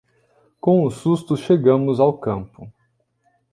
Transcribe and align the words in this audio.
Com 0.59 0.81
o 0.83 0.89
susto 0.89 1.37
chegamos 1.37 1.99
ao 1.99 2.17
campo. 2.17 2.73